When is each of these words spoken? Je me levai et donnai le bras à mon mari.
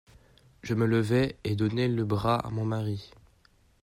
Je 0.63 0.73
me 0.73 0.87
levai 0.87 1.35
et 1.43 1.55
donnai 1.55 1.87
le 1.87 2.03
bras 2.03 2.33
à 2.37 2.49
mon 2.49 2.65
mari. 2.65 3.11